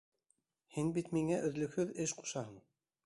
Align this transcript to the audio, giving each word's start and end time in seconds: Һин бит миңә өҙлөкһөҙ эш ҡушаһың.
Һин 0.77 0.89
бит 0.95 1.11
миңә 1.17 1.37
өҙлөкһөҙ 1.49 1.93
эш 2.07 2.15
ҡушаһың. 2.23 2.57